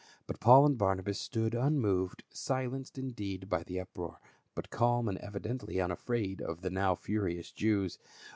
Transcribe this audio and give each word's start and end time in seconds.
But 0.25 0.39
Paul 0.39 0.65
and 0.65 0.79
Barnabas 0.79 1.19
stood 1.19 1.53
unmoved, 1.53 2.23
silenced 2.31 2.97
indeed 2.97 3.47
by 3.47 3.61
the 3.61 3.79
uproar, 3.79 4.17
but 4.55 4.71
calm 4.71 5.07
and 5.07 5.19
evidently 5.19 5.79
unafraid 5.79 6.41
of 6.41 6.61
the 6.61 6.71
now 6.71 6.95
furious 6.95 7.51
Jews. 7.51 7.99